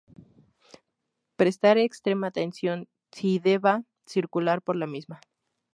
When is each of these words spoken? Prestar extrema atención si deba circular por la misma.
Prestar 1.35 1.77
extrema 1.77 2.25
atención 2.25 2.87
si 3.11 3.37
deba 3.37 3.83
circular 4.07 4.63
por 4.63 4.75
la 4.75 4.87
misma. 4.87 5.21